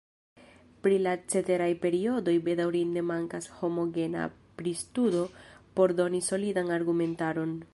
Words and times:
Pri 0.85 0.95
la 1.07 1.11
ceteraj 1.33 1.67
periodoj 1.83 2.33
bedaŭrinde 2.47 3.03
mankas 3.09 3.49
homogena 3.59 4.25
pristudo 4.63 5.23
por 5.77 5.95
doni 6.01 6.23
solidan 6.31 6.75
argumentaron. 6.79 7.55